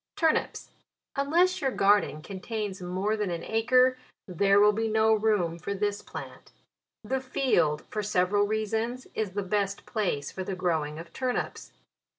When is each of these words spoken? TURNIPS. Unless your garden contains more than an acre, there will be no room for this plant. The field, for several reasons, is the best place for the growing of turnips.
TURNIPS. 0.15 0.71
Unless 1.15 1.61
your 1.61 1.69
garden 1.69 2.23
contains 2.23 2.81
more 2.81 3.15
than 3.15 3.29
an 3.29 3.43
acre, 3.43 3.99
there 4.27 4.59
will 4.59 4.71
be 4.71 4.87
no 4.87 5.13
room 5.13 5.59
for 5.59 5.75
this 5.75 6.01
plant. 6.01 6.51
The 7.03 7.21
field, 7.21 7.83
for 7.91 8.01
several 8.01 8.47
reasons, 8.47 9.05
is 9.13 9.33
the 9.33 9.43
best 9.43 9.85
place 9.85 10.31
for 10.31 10.43
the 10.43 10.55
growing 10.55 10.97
of 10.97 11.13
turnips. 11.13 11.71